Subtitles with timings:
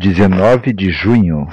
[0.00, 1.48] 19 de junho.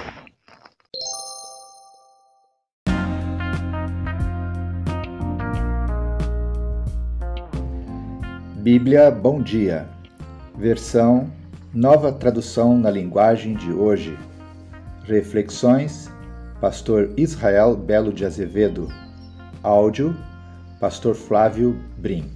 [8.57, 9.89] Bíblia Bom Dia,
[10.55, 11.27] versão
[11.73, 14.15] Nova Tradução na Linguagem de Hoje.
[15.05, 16.13] Reflexões,
[16.61, 18.87] Pastor Israel Belo de Azevedo.
[19.63, 20.15] Áudio,
[20.79, 22.34] Pastor Flávio Brim.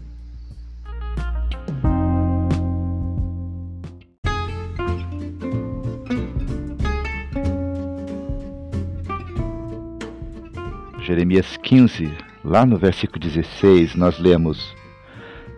[11.09, 12.07] Jeremias 15,
[12.45, 14.75] lá no versículo 16, nós lemos: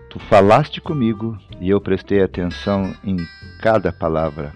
[0.10, 3.18] Tu falaste comigo e eu prestei atenção em
[3.60, 4.54] cada palavra.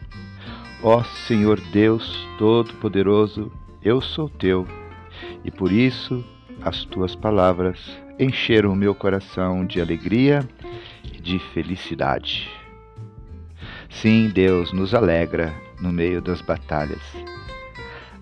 [0.82, 3.52] Ó Senhor Deus Todo-Poderoso,
[3.84, 4.66] eu sou teu,
[5.44, 6.24] e por isso
[6.62, 7.78] as tuas palavras
[8.18, 10.48] encheram o meu coração de alegria
[11.04, 12.50] e de felicidade.
[13.90, 17.04] Sim, Deus nos alegra no meio das batalhas.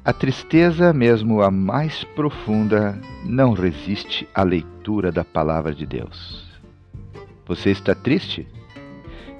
[0.06, 6.46] A tristeza, mesmo a mais profunda, não resiste à leitura da palavra de Deus.
[7.46, 8.46] Você está triste?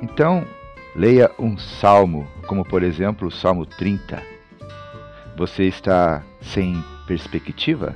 [0.02, 0.48] Então,
[0.96, 4.24] leia um salmo, como por exemplo o Salmo 30.
[5.36, 7.94] Você está sem perspectiva?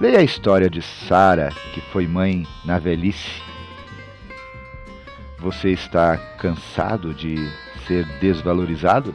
[0.00, 3.42] Leia a história de Sara, que foi mãe na velhice.
[5.40, 7.34] Você está cansado de
[7.88, 9.12] ser desvalorizado?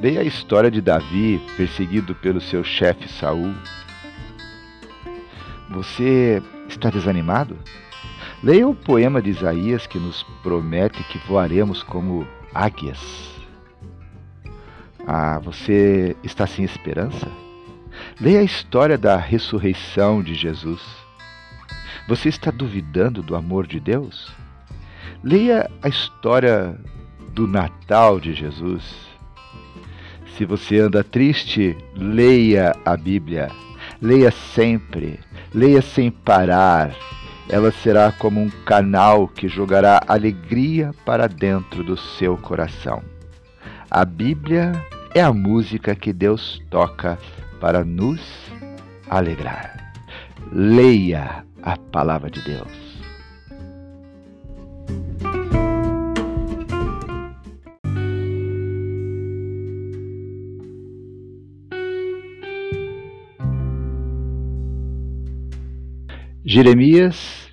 [0.00, 3.54] Leia a história de Davi perseguido pelo seu chefe Saul.
[5.68, 7.58] Você está desanimado?
[8.42, 12.98] Leia o poema de Isaías que nos promete que voaremos como águias.
[15.06, 17.28] Ah, você está sem esperança?
[18.18, 20.80] Leia a história da ressurreição de Jesus.
[22.08, 24.32] Você está duvidando do amor de Deus?
[25.22, 26.80] Leia a história
[27.34, 29.09] do Natal de Jesus.
[30.40, 33.50] Se você anda triste, leia a Bíblia.
[34.00, 35.20] Leia sempre,
[35.52, 36.96] leia sem parar.
[37.46, 43.02] Ela será como um canal que jogará alegria para dentro do seu coração.
[43.90, 44.72] A Bíblia
[45.14, 47.18] é a música que Deus toca
[47.60, 48.22] para nos
[49.10, 49.92] alegrar.
[50.50, 52.90] Leia a palavra de Deus.
[66.52, 67.48] Jeremias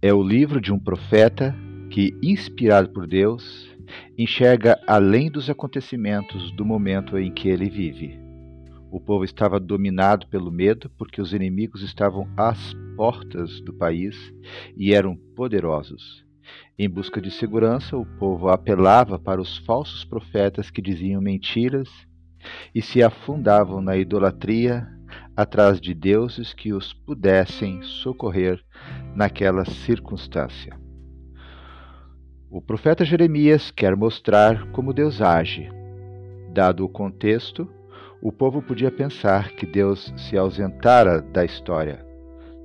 [0.00, 1.54] é o livro de um profeta
[1.90, 3.68] que, inspirado por Deus,
[4.16, 8.18] enxerga além dos acontecimentos do momento em que ele vive.
[8.90, 14.16] O povo estava dominado pelo medo porque os inimigos estavam às portas do país
[14.78, 16.24] e eram poderosos.
[16.78, 21.90] Em busca de segurança, o povo apelava para os falsos profetas que diziam mentiras
[22.74, 24.88] e se afundavam na idolatria
[25.38, 28.60] atrás de deuses que os pudessem socorrer
[29.14, 30.76] naquela circunstância.
[32.50, 35.70] O profeta Jeremias quer mostrar como Deus age.
[36.52, 37.70] Dado o contexto,
[38.20, 42.04] o povo podia pensar que Deus se ausentara da história.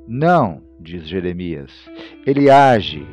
[0.07, 1.71] Não, diz Jeremias,
[2.25, 3.05] ele age,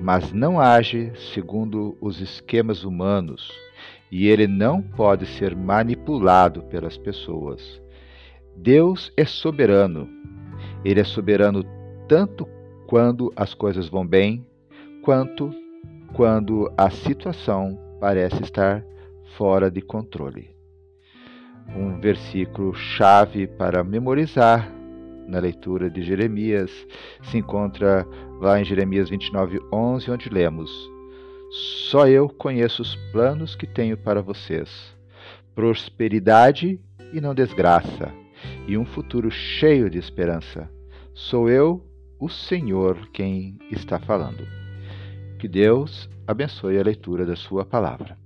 [0.00, 3.50] mas não age segundo os esquemas humanos,
[4.08, 7.82] e ele não pode ser manipulado pelas pessoas.
[8.56, 10.08] Deus é soberano.
[10.84, 11.64] Ele é soberano
[12.08, 12.46] tanto
[12.86, 14.46] quando as coisas vão bem,
[15.02, 15.50] quanto
[16.12, 18.84] quando a situação parece estar
[19.36, 20.50] fora de controle.
[21.76, 24.70] Um versículo chave para memorizar
[25.30, 26.70] na leitura de Jeremias
[27.22, 28.04] se encontra
[28.40, 30.70] lá em Jeremias 29, 11, onde lemos:
[31.88, 34.68] Só eu conheço os planos que tenho para vocês,
[35.54, 36.80] prosperidade
[37.12, 38.12] e não desgraça,
[38.70, 40.70] e um futuro cheio de esperança.
[41.12, 41.84] Sou eu,
[42.20, 44.46] o Senhor, quem está falando.
[45.40, 48.16] Que Deus abençoe a leitura da Sua palavra.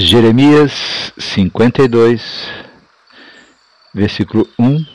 [0.00, 2.48] Jeremias 52,
[3.92, 4.86] versículo 1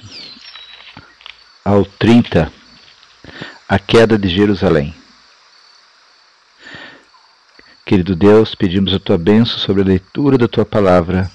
[1.65, 2.49] ao 30,
[3.67, 4.95] a queda de Jerusalém.
[7.85, 11.29] Querido Deus, pedimos a tua bênção sobre a leitura da tua palavra,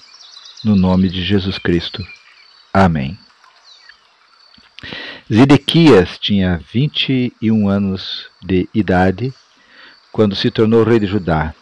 [0.65, 2.03] no nome de Jesus Cristo.
[2.73, 3.19] Amém.
[5.31, 9.31] Zedequias tinha 21 anos de idade
[10.11, 11.55] quando se tornou rei de Judá,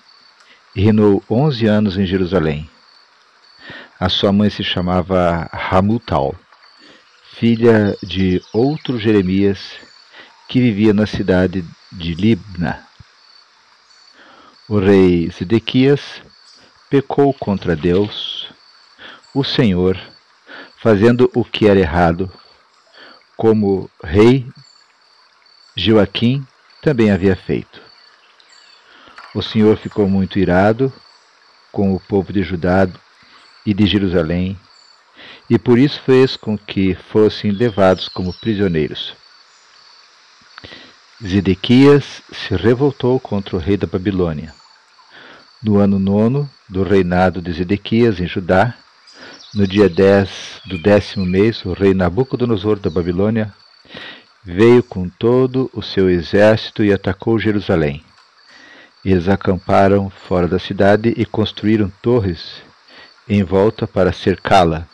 [0.76, 2.68] e reinou onze anos em Jerusalém.
[3.98, 6.36] A sua mãe se chamava Hamutal,
[7.32, 9.72] filha de outro Jeremias,
[10.46, 12.86] que vivia na cidade de Libna.
[14.68, 16.20] O rei Zedequias
[16.90, 18.50] pecou contra Deus,
[19.34, 19.98] o Senhor,
[20.76, 22.30] fazendo o que era errado,
[23.34, 24.46] como rei
[25.74, 26.46] Joaquim
[26.82, 27.80] também havia feito.
[29.36, 30.90] O Senhor ficou muito irado
[31.70, 32.88] com o povo de Judá
[33.66, 34.58] e de Jerusalém,
[35.50, 39.12] e por isso fez com que fossem levados como prisioneiros.
[41.22, 44.54] Zedequias se revoltou contra o rei da Babilônia.
[45.62, 48.72] No ano nono do reinado de Zedequias em Judá,
[49.54, 53.52] no dia 10 do décimo mês, o rei Nabucodonosor da Babilônia
[54.42, 58.02] veio com todo o seu exército e atacou Jerusalém.
[59.08, 62.60] Eles acamparam fora da cidade e construíram torres
[63.28, 64.84] em volta para cercá-la.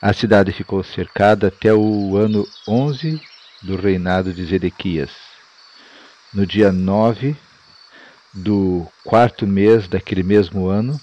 [0.00, 3.20] A cidade ficou cercada até o ano 11
[3.60, 5.10] do reinado de Zedequias.
[6.32, 7.36] No dia 9
[8.32, 10.96] do quarto mês daquele mesmo ano,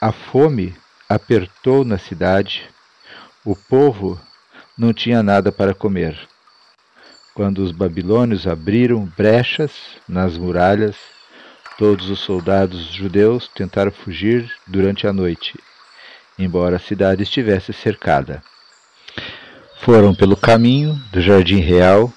[0.00, 0.74] a fome
[1.06, 2.66] apertou na cidade,
[3.44, 4.18] o povo
[4.74, 6.31] não tinha nada para comer.
[7.34, 9.72] Quando os babilônios abriram brechas
[10.06, 10.96] nas muralhas,
[11.78, 15.58] todos os soldados judeus tentaram fugir durante a noite,
[16.38, 18.42] embora a cidade estivesse cercada.
[19.80, 22.12] Foram pelo caminho do Jardim Real,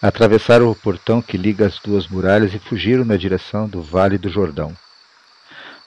[0.00, 4.28] atravessaram o portão que liga as duas muralhas e fugiram na direção do Vale do
[4.28, 4.72] Jordão.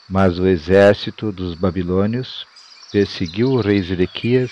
[0.10, 2.46] Mas o exército dos babilônios
[2.92, 4.52] perseguiu o rei Zedequias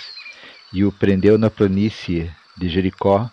[0.71, 3.29] e o prendeu na planície de Jericó,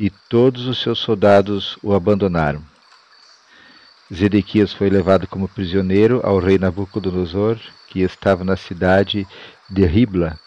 [0.00, 2.64] e todos os seus soldados o abandonaram.
[4.12, 9.28] Zedequias foi levado como prisioneiro ao rei Nabucodonosor, que estava na cidade
[9.68, 10.40] de Ribla,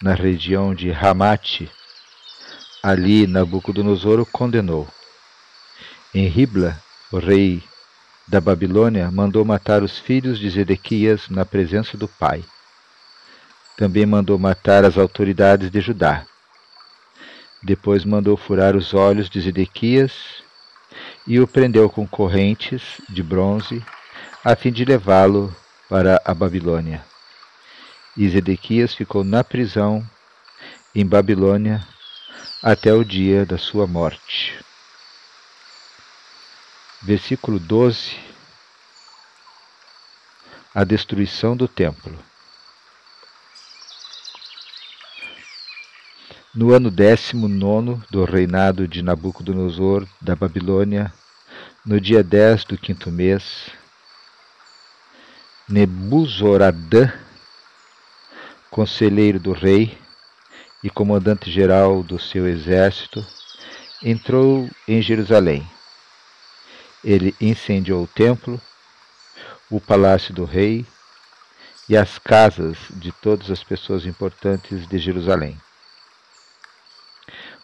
[0.00, 1.68] na região de Ramate.
[2.80, 4.86] Ali Nabucodonosor o condenou.
[6.14, 6.80] Em Ribla,
[7.10, 7.62] o rei
[8.28, 12.44] da Babilônia mandou matar os filhos de Zedequias na presença do pai.
[13.76, 16.24] Também mandou matar as autoridades de Judá.
[17.62, 20.42] Depois mandou furar os olhos de Zedequias
[21.26, 23.84] e o prendeu com correntes de bronze,
[24.44, 25.54] a fim de levá-lo
[25.88, 27.04] para a Babilônia.
[28.16, 30.04] E Zedequias ficou na prisão
[30.94, 31.86] em Babilônia
[32.62, 34.66] até o dia da sua morte
[37.06, 38.18] versículo 12,
[40.74, 42.18] a destruição do templo.
[46.56, 51.12] No ano décimo nono do reinado de Nabucodonosor da Babilônia,
[51.84, 53.70] no dia 10 do quinto mês,
[55.68, 57.12] Nebuzoradã,
[58.70, 59.96] conselheiro do rei
[60.82, 63.24] e comandante-geral do seu exército,
[64.02, 65.64] entrou em Jerusalém
[67.06, 68.60] ele incendiou o templo,
[69.70, 70.84] o palácio do rei
[71.88, 75.56] e as casas de todas as pessoas importantes de Jerusalém.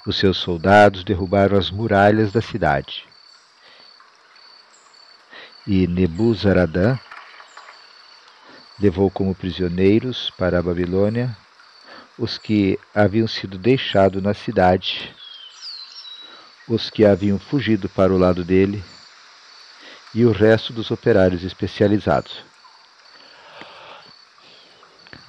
[0.07, 3.05] Os seus soldados derrubaram as muralhas da cidade.
[5.67, 6.99] E Nebuzaradã
[8.81, 11.37] levou como prisioneiros para a Babilônia
[12.19, 15.15] os que haviam sido deixados na cidade,
[16.69, 18.83] os que haviam fugido para o lado dele
[20.15, 22.52] e o resto dos operários especializados.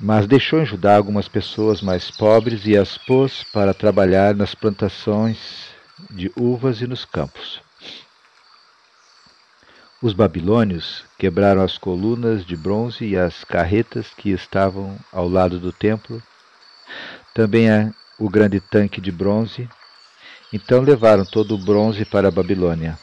[0.05, 5.69] Mas deixou em Judá algumas pessoas mais pobres e as pôs para trabalhar nas plantações
[6.11, 7.61] de uvas e nos campos.
[10.01, 15.71] Os babilônios quebraram as colunas de bronze e as carretas que estavam ao lado do
[15.71, 16.21] templo,
[17.33, 17.69] também
[18.19, 19.69] o grande tanque de bronze.
[20.51, 22.99] Então levaram todo o bronze para a Babilônia.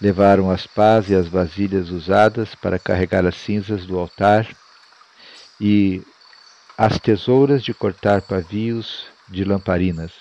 [0.00, 4.46] Levaram as pás e as vasilhas usadas para carregar as cinzas do altar
[5.66, 6.02] e
[6.76, 10.12] as tesouras de cortar pavios de lamparinas.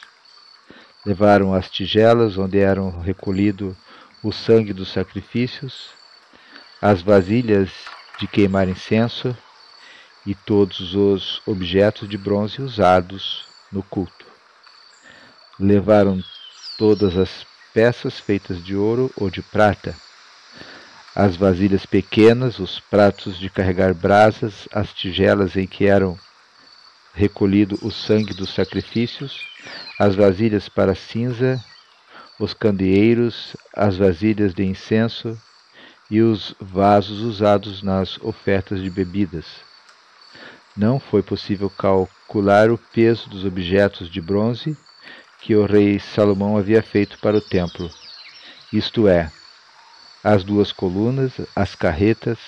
[1.06, 3.76] Levaram as tigelas onde eram recolhido
[4.24, 5.90] o sangue dos sacrifícios,
[6.82, 7.70] as vasilhas
[8.18, 9.36] de queimar incenso
[10.26, 14.26] e todos os objetos de bronze usados no culto.
[15.60, 16.24] Levaram
[16.78, 19.94] todas as peças feitas de ouro ou de prata,
[21.16, 26.18] as vasilhas pequenas, os pratos de carregar brasas, as tigelas em que eram
[27.14, 29.48] recolhido o sangue dos sacrifícios,
[30.00, 31.64] as vasilhas para cinza,
[32.40, 35.40] os candeeiros, as vasilhas de incenso
[36.10, 39.46] e os vasos usados nas ofertas de bebidas.
[40.76, 44.76] Não foi possível calcular o peso dos objetos de bronze
[45.42, 47.92] que o rei Salomão havia feito para o templo,
[48.72, 49.32] isto é,
[50.24, 52.40] as duas colunas, as carretas,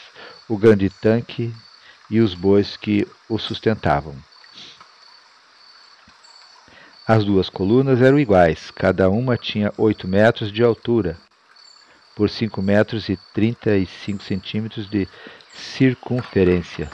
[0.48, 1.54] o grande tanque
[2.10, 4.16] e os bois que o sustentavam.
[7.08, 11.18] As duas colunas eram iguais, cada uma tinha oito metros de altura,
[12.16, 15.08] por cinco metros e trinta e cinco centímetros de
[15.54, 16.90] circunferência.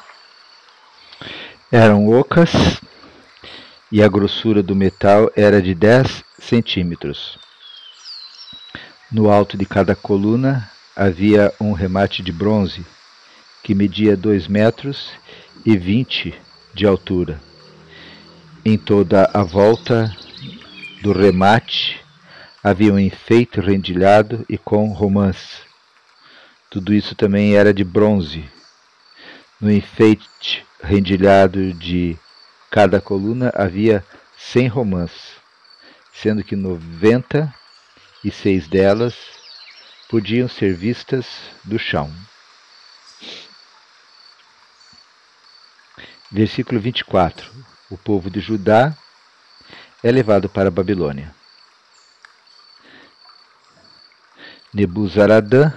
[1.71, 2.51] Eram ocas
[3.91, 7.37] e a grossura do metal era de dez centímetros.
[9.11, 12.85] No alto de cada coluna havia um remate de bronze,
[13.63, 15.11] que media dois metros
[15.65, 16.33] e vinte
[16.73, 17.41] de altura.
[18.63, 20.15] Em toda a volta
[21.01, 21.99] do remate
[22.63, 25.61] havia um enfeite rendilhado e com romãs.
[26.69, 28.49] Tudo isso também era de bronze.
[29.59, 32.17] No enfeite rendilhado de
[32.69, 34.05] cada coluna havia
[34.37, 35.11] cem romãs,
[36.13, 37.53] sendo que noventa
[38.23, 39.40] e seis delas
[40.11, 41.25] podiam ser vistas
[41.63, 42.13] do chão.
[46.29, 47.49] Versículo 24
[47.89, 48.93] o povo de Judá
[50.03, 51.33] é levado para a Babilônia.
[54.73, 55.71] Nebuzaradã,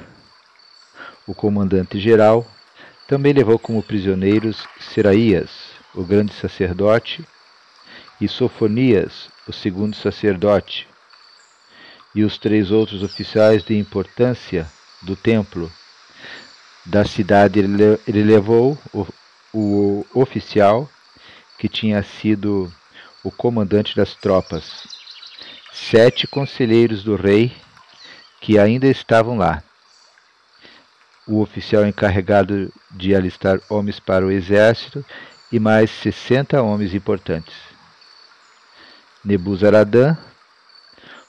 [1.26, 2.44] o comandante-geral,
[3.06, 5.50] também levou como prisioneiros Seraías,
[5.94, 7.24] o grande sacerdote,
[8.20, 10.88] e Sofonias, o segundo sacerdote,
[12.14, 14.66] e os três outros oficiais de importância
[15.02, 15.70] do templo.
[16.84, 19.06] Da cidade ele levou o,
[19.52, 20.88] o oficial
[21.58, 22.72] que tinha sido
[23.22, 24.86] o comandante das tropas,
[25.72, 27.56] sete conselheiros do rei
[28.40, 29.62] que ainda estavam lá,
[31.26, 35.04] o oficial encarregado de alistar homens para o exército
[35.50, 37.54] e mais sessenta homens importantes.
[39.24, 40.18] Nebuzaradã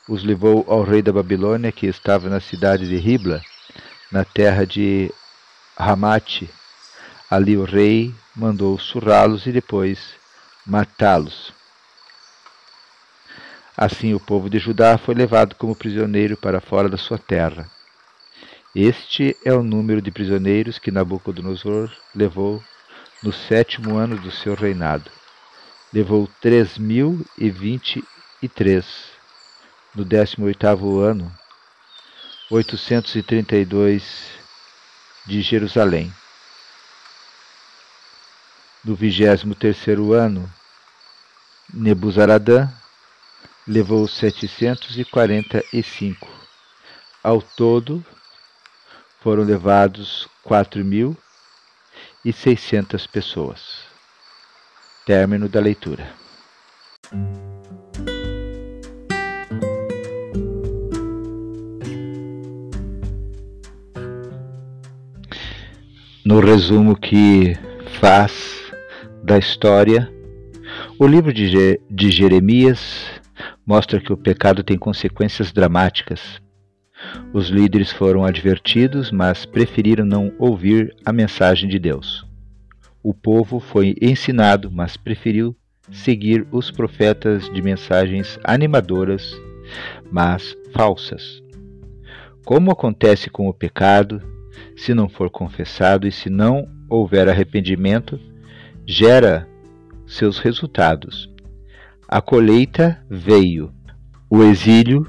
[0.08, 3.42] os levou ao rei da Babilônia, que estava na cidade de Ribla,
[4.12, 5.12] na terra de
[5.78, 6.50] Ramate.
[7.30, 10.14] Ali o rei mandou surrá-los e depois
[10.66, 11.54] matá-los.
[13.76, 17.70] Assim o povo de Judá foi levado como prisioneiro para fora da sua terra.
[18.74, 22.64] Este é o número de prisioneiros que Nabucodonosor levou
[23.24, 25.10] no sétimo ano do seu reinado.
[25.94, 28.04] Levou três mil e vinte
[28.42, 29.15] e três.
[29.96, 31.34] No décimo oitavo ano,
[32.52, 34.28] oitocentos e trinta e dois
[35.26, 36.14] de Jerusalém
[38.84, 40.52] do vigésimo terceiro ano,
[41.74, 42.68] Nebuzaradã
[43.66, 46.28] levou setecentos e quarenta e cinco.
[47.24, 48.06] Ao todo,
[49.22, 51.18] foram levados quatro mil
[52.24, 53.86] e seiscentas pessoas.
[55.06, 56.14] Término da leitura.
[66.26, 67.56] No resumo que
[68.00, 68.74] faz
[69.24, 70.12] da história,
[70.98, 73.06] o livro de, Je de Jeremias
[73.64, 76.42] mostra que o pecado tem consequências dramáticas.
[77.32, 82.26] Os líderes foram advertidos, mas preferiram não ouvir a mensagem de Deus.
[83.04, 85.56] O povo foi ensinado, mas preferiu
[85.92, 89.32] seguir os profetas de mensagens animadoras,
[90.12, 91.40] mas falsas.
[92.44, 94.34] Como acontece com o pecado,
[94.76, 98.20] se não for confessado e se não houver arrependimento,
[98.86, 99.48] gera
[100.06, 101.30] seus resultados.
[102.08, 103.74] A colheita veio,
[104.30, 105.08] o exílio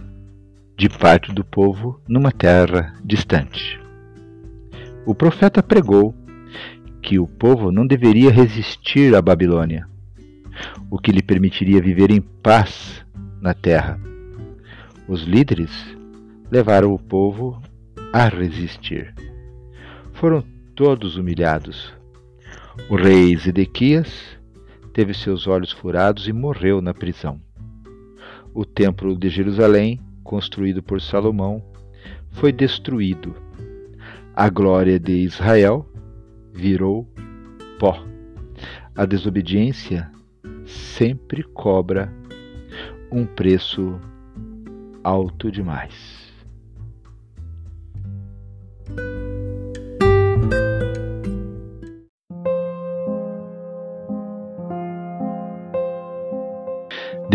[0.77, 3.81] de parte do povo numa terra distante.
[5.07, 6.15] O profeta pregou
[7.03, 9.87] que o povo não deveria resistir à Babilônia,
[10.91, 13.05] o que lhe permitiria viver em paz
[13.41, 14.01] na terra.
[15.07, 15.71] Os líderes
[16.51, 17.63] levaram o povo
[18.13, 19.15] a resistir.
[20.17, 20.43] Foram
[20.75, 21.93] todos humilhados,
[22.89, 24.39] o rei Zedequias
[24.95, 27.39] teve seus olhos furados e morreu na prisão.
[28.55, 31.63] O templo de Jerusalém, construído por Salomão,
[32.31, 33.35] foi destruído.
[34.35, 35.87] A glória de Israel
[36.51, 37.07] virou
[37.79, 38.03] pó.
[38.95, 40.11] A desobediência
[40.65, 42.11] sempre cobra
[43.13, 44.01] um preço
[45.05, 46.16] alto demais.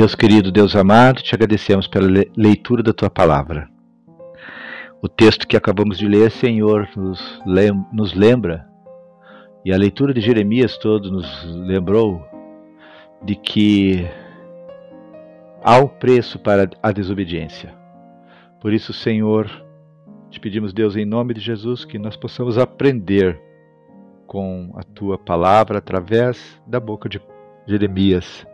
[0.01, 3.69] Deus querido, Deus amado, te agradecemos pela leitura da tua palavra.
[4.99, 8.67] O texto que acabamos de ler, Senhor, nos, lem nos lembra,
[9.63, 12.19] e a leitura de Jeremias todo nos lembrou
[13.21, 14.09] de que
[15.63, 17.71] há um preço para a desobediência.
[18.59, 19.51] Por isso, Senhor,
[20.31, 23.39] te pedimos, Deus, em nome de Jesus, que nós possamos aprender
[24.25, 27.21] com a tua palavra através da boca de
[27.67, 28.49] Jeremias.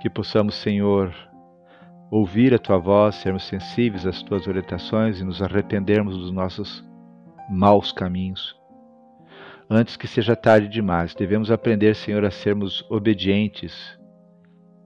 [0.00, 1.14] Que possamos, Senhor,
[2.10, 6.84] ouvir a tua voz, sermos sensíveis às tuas orientações e nos arrependermos dos nossos
[7.50, 8.56] maus caminhos.
[9.70, 13.98] Antes que seja tarde demais, devemos aprender, Senhor, a sermos obedientes,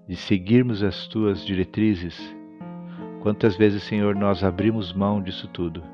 [0.09, 2.19] de seguirmos as tuas diretrizes.
[3.21, 5.85] Quantas vezes, Senhor, nós abrimos mão disso tudo?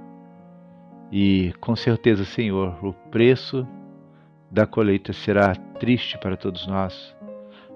[1.12, 3.66] E com certeza, Senhor, o preço
[4.50, 7.14] da colheita será triste para todos nós.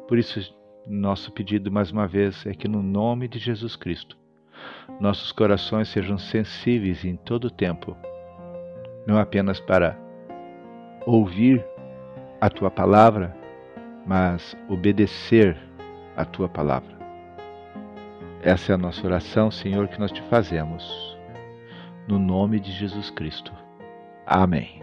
[0.09, 0.41] Por isso,
[0.87, 4.17] nosso pedido mais uma vez é que, no nome de Jesus Cristo,
[5.01, 7.97] nossos corações sejam sensíveis em todo o tempo,
[9.07, 9.99] não apenas para
[11.07, 11.65] ouvir
[12.41, 13.37] a tua palavra,
[14.07, 15.57] mas obedecer
[16.17, 16.93] a tua palavra.
[18.43, 21.17] Essa é a nossa oração, Senhor, que nós te fazemos
[22.09, 23.53] no nome de Jesus Cristo.
[24.27, 24.83] Amém.